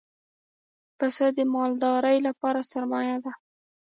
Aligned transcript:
پسه 0.97 1.25
د 1.37 1.39
مالدار 1.53 2.03
لپاره 2.27 2.61
سرمایه 2.71 3.17
ده. 3.25 3.31